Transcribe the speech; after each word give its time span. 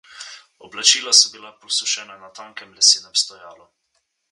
Oblačila 0.67 1.13
so 1.17 1.29
bila 1.35 1.51
posušena 1.65 2.17
na 2.23 2.33
tankem 2.41 2.73
lesenem 2.79 3.23
stojalu. 3.25 3.71